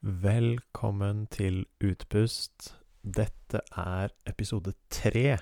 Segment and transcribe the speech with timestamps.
[0.00, 2.70] Velkommen til Utpust.
[3.04, 5.36] Dette er episode tre.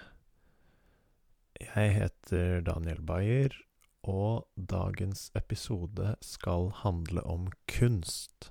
[1.62, 3.54] Jeg heter Daniel Bayer,
[4.02, 8.50] og dagens episode skal handle om kunst.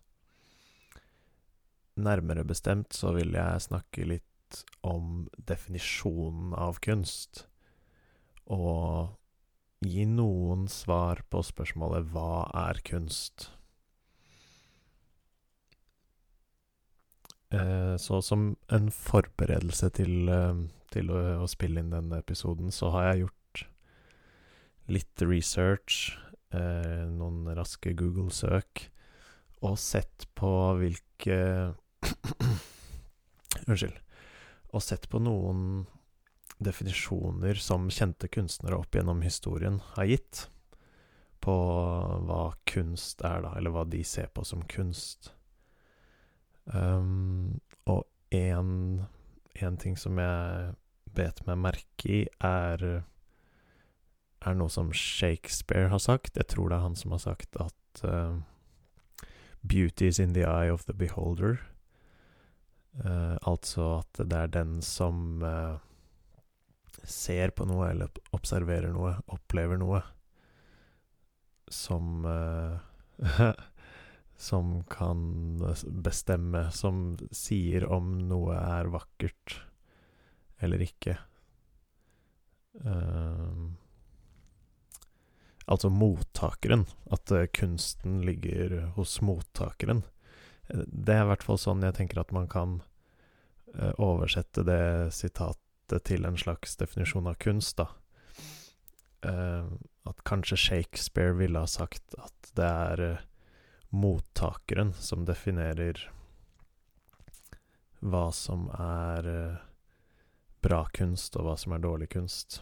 [1.99, 7.49] Nærmere bestemt så vil jeg snakke litt om definisjonen av kunst,
[8.47, 9.11] og
[9.83, 13.51] gi noen svar på spørsmålet hva er kunst?
[17.97, 23.11] Så som en forberedelse til, eh, til å, å spille inn denne episoden, så har
[23.11, 23.63] jeg gjort
[24.87, 26.17] litt research,
[26.55, 28.87] eh, noen raske Google-søk,
[29.67, 31.39] og sett på hvilke
[33.67, 33.95] Unnskyld.
[34.75, 35.87] Og sett på noen
[36.63, 40.45] definisjoner som kjente kunstnere opp gjennom historien har gitt
[41.43, 41.55] på
[42.27, 45.31] hva kunst er, da, eller hva de ser på som kunst.
[46.73, 48.03] Um, og
[48.35, 50.73] én ting som jeg
[51.15, 53.03] bet meg merke i, er
[54.45, 56.37] er noe som Shakespeare har sagt.
[56.37, 58.37] Jeg tror det er han som har sagt at uh,
[59.65, 61.57] 'Beauty is in the eye of the beholder'.
[62.97, 65.77] Uh, altså at det er den som uh,
[67.03, 70.01] ser på noe, eller observerer noe, opplever noe,
[71.69, 72.25] som
[74.37, 79.57] som kan bestemme, som sier om noe er vakkert
[80.61, 81.17] eller ikke.
[82.85, 83.73] Uh,
[85.65, 86.85] altså mottakeren.
[87.09, 90.03] At uh, kunsten ligger hos mottakeren.
[90.69, 92.79] Det er i hvert fall sånn jeg tenker at man kan
[93.73, 97.85] uh, oversette det sitatet til en slags definisjon av kunst, da.
[99.23, 103.03] at kanskje Shakespeare ville ha sagt at det er
[103.89, 106.01] mottakeren som definerer
[107.99, 109.61] hva som er uh,
[110.61, 112.61] bra kunst, og hva som er dårlig kunst.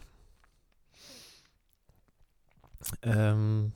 [3.02, 3.72] Um,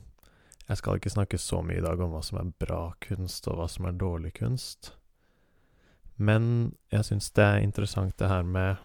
[0.69, 3.59] jeg skal ikke snakke så mye i dag om hva som er bra kunst, og
[3.59, 4.93] hva som er dårlig kunst.
[6.21, 8.77] Men jeg syns det er interessant det her med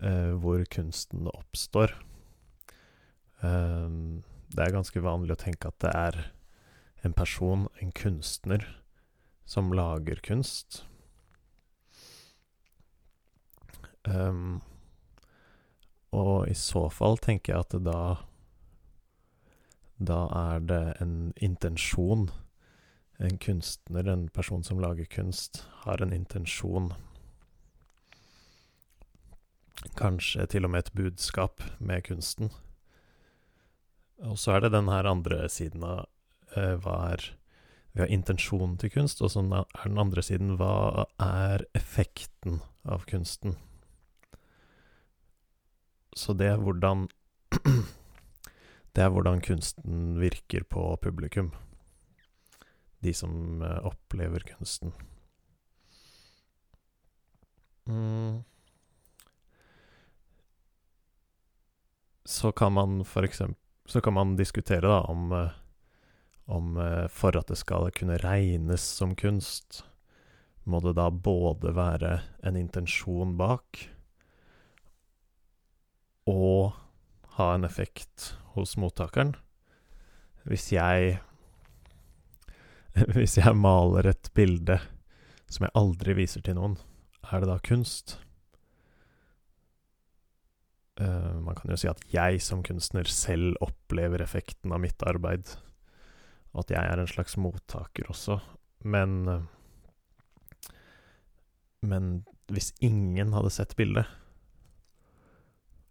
[0.00, 1.92] uh, hvor kunsten oppstår.
[3.42, 4.22] Um,
[4.54, 6.20] det er ganske vanlig å tenke at det er
[7.04, 8.82] en person, en kunstner,
[9.44, 10.84] som lager kunst.
[14.04, 14.60] Um,
[16.12, 18.00] og i så fall tenker jeg at da
[20.04, 22.30] Da er det en intensjon.
[23.20, 26.92] En kunstner, en person som lager kunst, har en intensjon.
[29.96, 32.50] Kanskje til og med et budskap med kunsten.
[34.18, 36.08] Og så er det den her andre siden av
[36.54, 37.32] hva er
[37.94, 43.04] Vi har intensjonen til kunst, og så er den andre siden hva er effekten av
[43.06, 43.54] kunsten?
[46.14, 47.06] Så det er hvordan
[48.94, 51.52] Det er hvordan kunsten virker på publikum.
[53.02, 54.92] De som eh, opplever kunsten.
[57.86, 58.44] Mm.
[62.24, 65.50] Så kan man for eksempel Så kan man diskutere, da, om eh,
[66.44, 69.82] om eh, for at det skal kunne regnes som kunst,
[70.64, 73.82] må det da både være en intensjon bak
[76.28, 76.72] og
[77.36, 79.34] ha en effekt hos mottakeren.
[80.48, 81.20] Hvis jeg
[83.16, 84.76] Hvis jeg maler et bilde
[85.50, 86.76] som jeg aldri viser til noen,
[87.26, 88.20] er det da kunst?
[90.94, 95.56] Uh, man kan jo si at jeg som kunstner selv opplever effekten av mitt arbeid
[96.54, 98.38] og at jeg er en slags mottaker også.
[98.84, 99.48] Men
[101.84, 104.06] Men hvis ingen hadde sett bildet,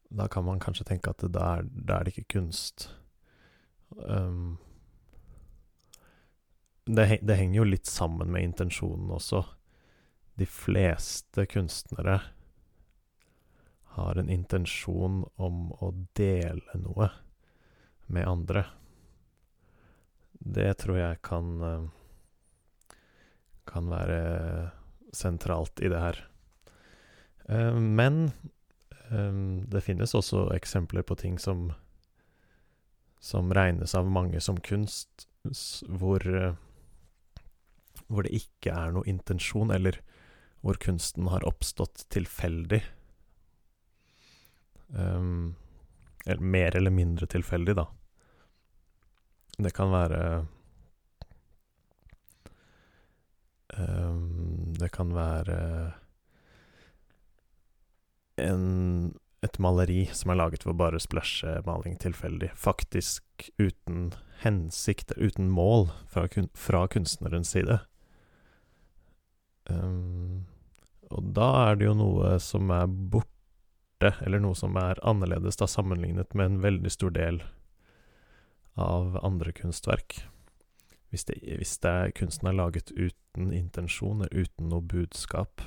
[0.09, 2.87] da kan man kanskje tenke at da er det ikke kunst.
[3.97, 4.57] Um,
[6.85, 9.43] det, det, henger jo litt sammen med intensjonen også.
[10.37, 12.19] De fleste kunstnere
[13.93, 17.09] har en intensjon om å dele noe
[18.09, 18.65] med andre.
[20.53, 21.85] Det tror jeg kan eh,
[23.69, 24.19] kan være
[25.15, 26.19] sentralt i det her.
[27.49, 28.27] Eh, men
[29.09, 29.39] eh,
[29.71, 31.71] det finnes også eksempler på ting som
[33.23, 35.29] som regnes av mange som kunst,
[35.87, 36.25] hvor
[38.11, 39.95] hvor det ikke er noe intensjon, eller
[40.59, 42.81] hvor kunsten har oppstått tilfeldig.
[44.91, 47.87] Eller mer eller mindre tilfeldig, da.
[49.57, 50.23] Det kan være
[54.79, 55.57] det kan være
[58.37, 59.13] en,
[59.45, 64.13] et maleri som er laget for bare splæsjemaling tilfeldig, faktisk uten
[64.43, 67.79] hensikt, uten mål, fra, kun, fra kunstnerens side.
[69.69, 70.45] Um,
[71.09, 75.69] og da er det jo noe som er borte, eller noe som er annerledes da
[75.69, 77.41] sammenlignet med en veldig stor del
[78.73, 80.23] av andre kunstverk.
[81.09, 85.61] Hvis, det, hvis det er, kunsten er laget uten intensjon, eller uten noe budskap.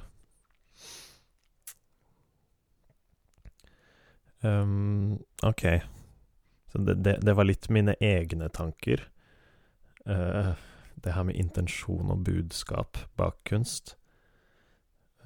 [4.40, 5.62] Um, ok.
[6.72, 9.06] Så det, det, det, var litt mine egne tanker.
[10.06, 10.58] Uh,
[10.94, 13.94] det her med intensjon og budskap bak kunst.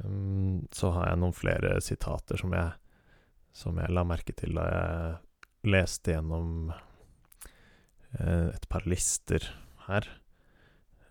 [0.04, 2.76] Um, så har jeg noen flere sitater som jeg,
[3.56, 6.70] som jeg la merke til da jeg leste gjennom
[8.20, 9.44] et par lister
[9.86, 10.06] her.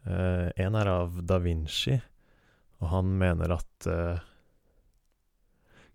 [0.07, 1.97] Uh, en er av da Vinci,
[2.79, 4.21] og han mener at uh,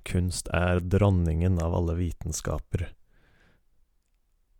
[0.05, 2.87] kunst er dronningen av alle vitenskaper.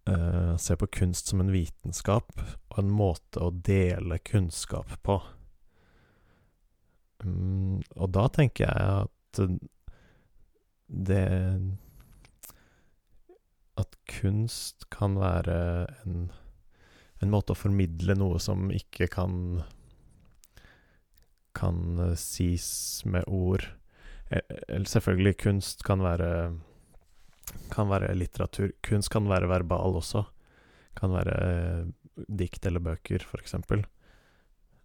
[0.09, 5.21] Uh, se på kunst som en vitenskap og en måte å dele kunnskap på.
[7.25, 9.41] Um, og da tenker jeg at
[10.85, 11.25] det
[13.81, 15.57] At kunst kan være
[16.05, 16.29] en,
[17.23, 19.63] en måte å formidle noe som ikke kan
[21.55, 23.69] kan sies med ord.
[24.69, 26.31] Eller selvfølgelig, kunst kan være
[27.71, 28.73] Kan være litteratur.
[28.83, 30.25] Kunst kan være verbal også.
[30.97, 33.85] Kan være eh, dikt eller bøker, for eksempel.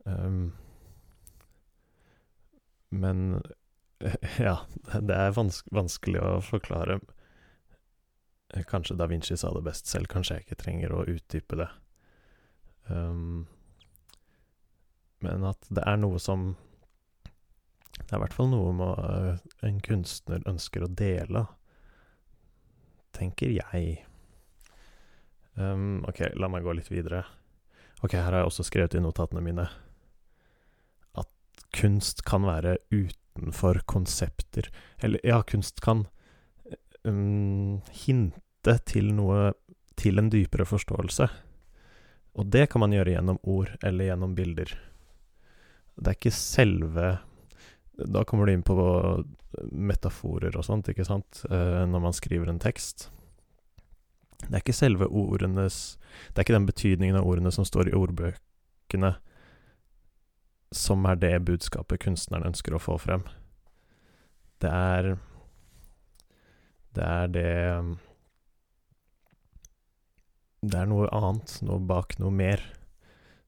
[0.04, 0.52] Um,
[2.90, 3.42] men
[4.40, 4.58] ja,
[5.00, 7.00] det er vans vanskelig å forklare.
[8.68, 11.70] Kanskje da Vinci sa det best selv, kanskje jeg ikke trenger å utdype det.
[12.90, 13.48] Um,
[15.24, 16.54] men at det er noe som
[18.00, 21.44] det er i hvert fall noe med uh, en kunstner ønsker å dele,
[23.14, 24.00] tenker jeg.
[25.60, 27.26] Um, ok, la meg gå litt videre.
[28.00, 29.68] Ok, her har jeg også skrevet i notatene mine
[31.20, 34.72] at kunst kan være utenfor konsepter.
[35.04, 36.08] Eller, ja, kunst kan
[37.04, 39.52] um, hinte til noe
[40.00, 41.26] Til en dypere forståelse.
[42.38, 44.76] Og det kan man gjøre gjennom ord eller gjennom bilder.
[46.00, 47.18] Det er ikke selve
[48.08, 48.76] da kommer du inn på
[49.72, 53.10] metaforer og sånt, ikke sant, eh, når man skriver en tekst.
[54.40, 55.98] Det er ikke selve ordenes
[56.30, 59.12] Det er ikke den betydningen av ordene som står i ordbøkene,
[60.72, 63.26] som er det budskapet kunstneren ønsker å få frem.
[64.62, 65.18] Det er
[66.96, 68.00] Det er det
[70.70, 72.62] Det er noe annet, noe bak noe mer,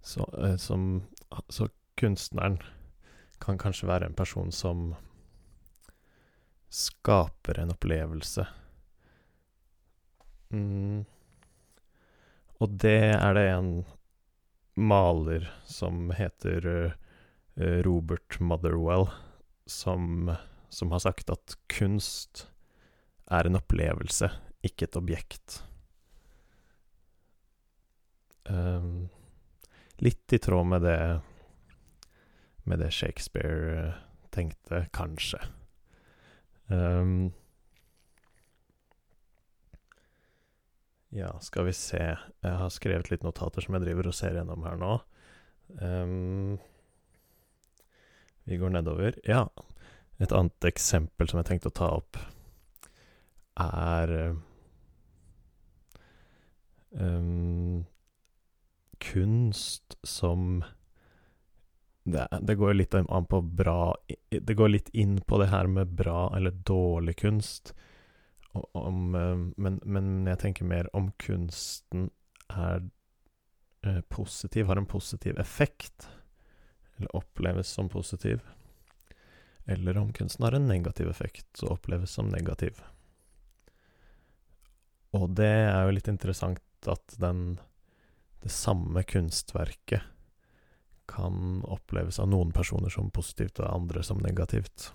[0.01, 1.03] så, eh, som
[1.49, 2.57] Så kunstneren
[3.39, 4.95] kan kanskje være en person som
[6.71, 8.45] skaper en opplevelse.
[10.51, 11.05] Mm.
[12.59, 13.71] Og det er det en
[14.75, 19.07] maler som heter uh, Robert Motherwell,
[19.65, 20.33] som,
[20.69, 22.47] som, har sagt at kunst
[23.31, 24.31] er en opplevelse,
[24.65, 25.61] ikke et objekt.
[28.51, 29.09] Um,
[30.03, 31.01] litt i tråd med det
[32.63, 33.93] med det Shakespeare eh,
[34.29, 35.39] tenkte, kanskje.
[36.67, 37.31] Um,
[41.09, 44.63] ja, skal vi se Jeg har skrevet litt notater som jeg driver og ser gjennom
[44.63, 44.93] her nå.
[45.81, 46.59] Um,
[48.47, 49.17] vi går nedover.
[49.27, 49.45] Ja,
[50.21, 52.19] et annet eksempel som jeg tenkte å ta opp,
[53.61, 54.15] er
[56.95, 57.60] um,
[59.11, 60.63] kunst som
[62.03, 63.95] det, det, går litt an på bra
[64.29, 67.75] Det går litt inn på det her med bra eller dårlig kunst.
[68.51, 72.09] Om, eh, men, men, jeg tenker mer om kunsten
[72.49, 72.81] er
[73.85, 76.09] eh, positiv, har en positiv effekt,
[76.97, 78.41] eller oppleves som positiv.
[79.65, 82.81] Eller om kunsten har en negativ effekt og oppleves som negativ.
[85.15, 87.59] Og det er jo litt interessant at den
[88.41, 90.01] det samme kunstverket
[91.11, 94.91] kan oppleves av noen personer som positivt og andre som negativt.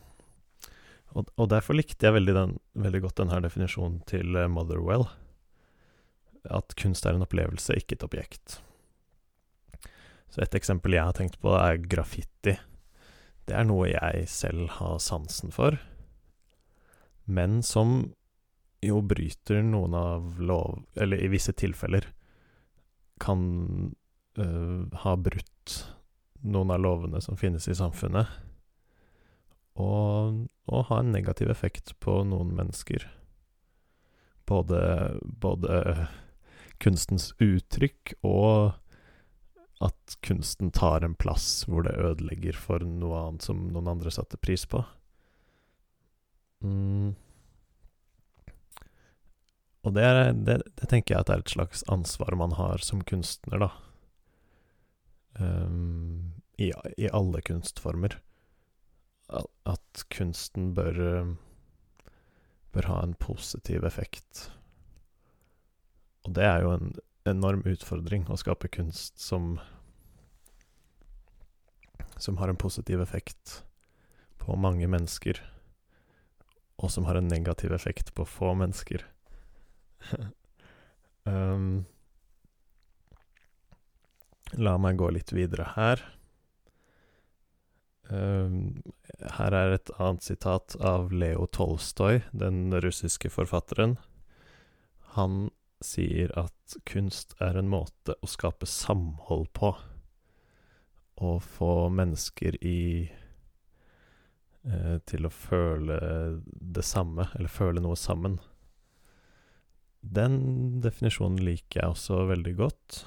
[1.14, 5.06] Og, og derfor likte jeg veldig, den, veldig godt denne definisjonen til uh, Motherwell.
[6.48, 8.58] At kunst er en opplevelse, ikke et objekt.
[10.32, 12.56] Så et eksempel jeg har tenkt på, er graffiti.
[13.46, 15.78] Det er noe jeg selv har sansen for,
[17.26, 18.00] men som
[18.82, 22.04] jo bryter noen av lov Eller i visse tilfeller
[23.22, 23.94] kan
[24.38, 25.76] uh, ha brutt
[26.46, 28.26] noen av lovene som finnes i samfunnet.
[29.76, 33.04] og, og ha en negativ effekt på noen mennesker.
[34.48, 34.80] Både,
[35.22, 36.06] både
[36.80, 38.76] kunstens uttrykk og
[39.84, 44.40] at kunsten tar en plass hvor det ødelegger for noe annet som noen andre satte
[44.40, 44.80] pris på.
[46.64, 47.12] Mm.
[49.86, 53.04] Og det, er, det, det, tenker jeg at er et slags ansvar man har som
[53.06, 53.70] kunstner, da.
[55.38, 58.18] Um, i, I alle kunstformer.
[59.30, 61.36] At kunsten bør
[62.76, 64.50] bør ha en positiv effekt.
[66.26, 66.90] Og det er jo en
[67.26, 69.56] enorm utfordring å skape kunst som
[72.16, 73.62] Som har en positiv effekt
[74.40, 75.36] på mange mennesker,
[76.80, 79.04] og som har en negativ effekt på få mennesker.
[81.24, 81.84] um,
[84.56, 86.02] la meg gå litt videre her.
[88.08, 88.82] Um,
[89.38, 93.96] her er et annet sitat av Leo Tolstoy, den russiske forfatteren.
[95.16, 95.48] Han
[95.84, 99.74] sier at kunst er en måte å skape samhold på.
[101.16, 103.08] Å få mennesker i
[104.68, 105.96] eh, Til å føle
[106.44, 108.36] det samme, eller føle noe sammen.
[110.16, 110.36] Den
[110.84, 113.00] definisjonen liker jeg også veldig godt.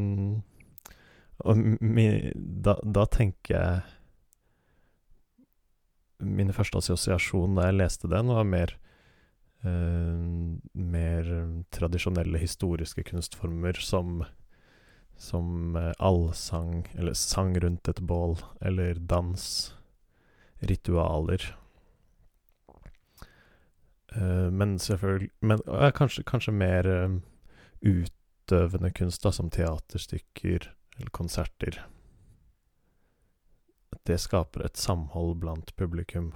[0.00, 0.42] Mm.
[1.42, 3.80] Og mi, da, da tenker jeg
[6.22, 8.76] Min første assosiasjon da jeg leste den, var mer
[9.66, 10.22] uh,
[10.72, 11.32] mer
[11.74, 14.22] tradisjonelle historiske kunstformer som
[15.22, 19.42] som uh, allsang, eller sang rundt et bål, eller dans,
[20.66, 21.44] ritualer.
[24.12, 25.62] Uh, men selvfølgelig Men
[25.96, 26.88] kanskje, kanskje, mer
[27.82, 31.82] utøvende kunst, da, som teaterstykker eller konserter.
[34.06, 36.32] Det skaper et samhold blant publikum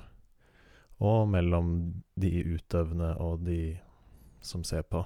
[1.02, 1.73] og mellom
[2.16, 3.76] de utøvende og de
[4.40, 5.02] som ser på.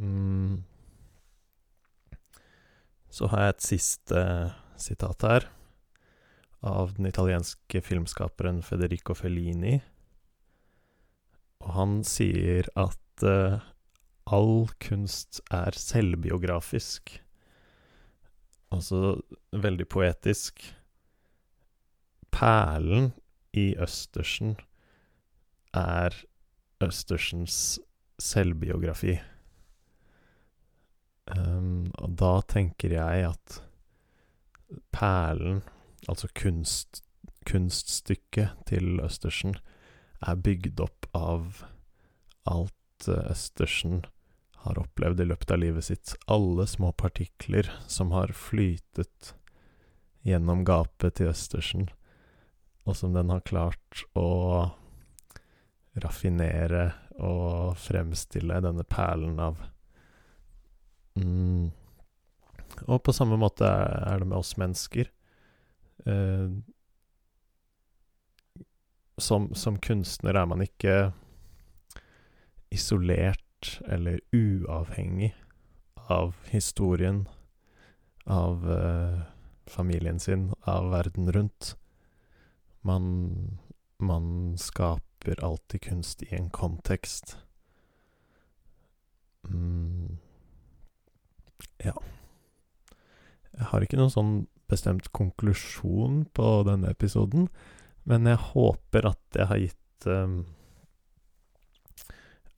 [0.00, 0.64] Mm.
[3.10, 4.20] Så har jeg et siste
[4.80, 5.48] sitat her,
[6.60, 9.78] av den italienske filmskaperen Federico Fellini.
[11.80, 13.62] Han sier at uh,
[14.28, 17.14] all kunst er selvbiografisk.
[18.70, 19.16] Altså
[19.50, 20.60] veldig poetisk.
[22.30, 23.10] Perlen
[23.56, 24.54] i Østersen
[25.74, 26.14] er
[26.84, 27.80] Østersens
[28.20, 29.16] selvbiografi.
[31.30, 33.58] Um, og da tenker jeg at
[34.94, 35.62] perlen,
[36.08, 37.02] altså kunst,
[37.46, 39.54] kunststykket til Østersen,
[40.20, 41.62] er bygd opp av
[42.50, 44.02] alt Østersen
[44.60, 46.12] har opplevd i løpet av livet sitt.
[46.28, 49.34] Alle små partikler som har flytet
[50.26, 51.88] gjennom gapet til Østersen
[52.84, 54.70] og som den har klart å
[56.00, 59.60] raffinere og fremstille denne perlen av
[61.18, 61.68] mm.
[62.86, 65.10] Og på samme måte er det med oss mennesker.
[66.08, 66.46] Eh,
[69.20, 71.12] som, som kunstner er man ikke
[72.70, 75.34] isolert eller uavhengig
[76.10, 77.28] av historien,
[78.24, 79.20] av eh,
[79.66, 81.76] familien sin, av verden rundt.
[82.80, 83.58] Man,
[83.98, 87.36] man skaper alltid kunst i en kontekst.
[89.48, 90.18] Mm.
[91.84, 91.94] Ja.
[93.56, 94.34] Jeg har ikke noen sånn
[94.70, 97.48] bestemt konklusjon på denne episoden,
[98.08, 100.40] men jeg håper at jeg har gitt um,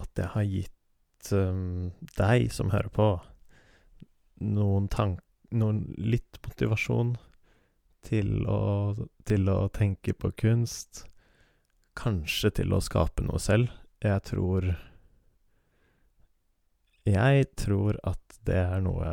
[0.02, 3.10] At jeg har gitt um, deg som hører på,
[4.42, 5.20] noen tank...
[5.52, 7.10] Noen litt motivasjon
[8.08, 8.94] til å,
[9.28, 11.02] til å tenke på kunst.
[11.98, 13.68] Kanskje til å skape noe selv.
[14.00, 14.70] Jeg tror
[17.04, 19.12] Jeg tror at det er noe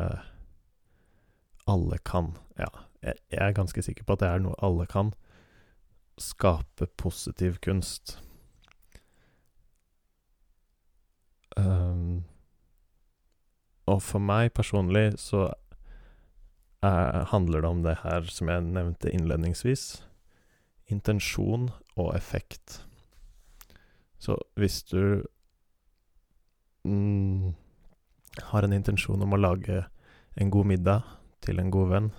[1.70, 2.32] alle kan.
[2.58, 2.70] Ja,
[3.04, 5.12] jeg, jeg er ganske sikker på at det er noe alle kan.
[6.20, 8.18] Skape positiv kunst.
[11.56, 12.24] Um,
[13.90, 15.48] og for meg personlig så
[16.84, 20.04] er, handler det om det her som jeg nevnte innledningsvis.
[20.92, 22.82] Intensjon og effekt.
[24.20, 25.22] Så hvis du
[26.84, 27.54] mm,
[28.52, 29.84] har en intensjon om å lage
[30.36, 31.08] en god middag
[31.44, 32.10] til en god venn,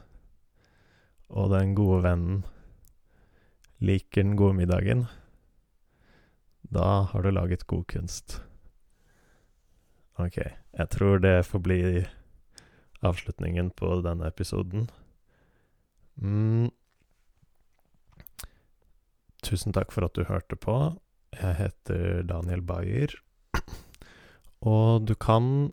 [1.32, 2.42] og den gode vennen
[3.82, 5.06] liker den gode middagen,
[6.72, 8.40] da har du laget god kunst.
[10.22, 11.82] Ok, jeg tror det får bli
[13.02, 14.90] avslutningen på denne episoden.
[16.22, 16.70] Mm.
[19.42, 20.76] tusen takk for at du hørte på.
[21.34, 23.16] Jeg heter Daniel Bayer.
[24.62, 25.72] Og du kan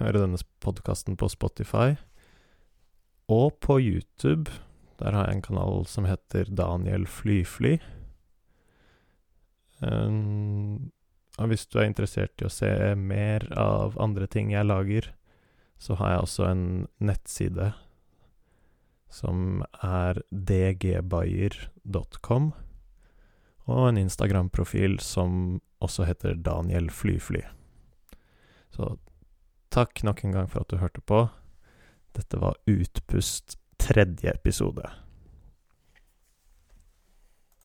[0.00, 1.94] høre denne podkasten på Spotify
[3.30, 4.50] og på YouTube.
[5.02, 7.80] Der har jeg en kanal som heter Daniel Flyfly.
[9.82, 15.08] Og hvis du er interessert i å se mer av andre ting jeg lager,
[15.82, 16.66] så har jeg også en
[17.02, 17.72] nettside
[19.12, 22.52] som er dgbayer.com,
[23.66, 27.42] og en Instagram-profil som også heter Daniel Flyfly.
[28.72, 28.94] Så
[29.74, 31.26] takk nok en gang for at du hørte på.
[32.16, 34.82] Dette var Utpust tredje episode.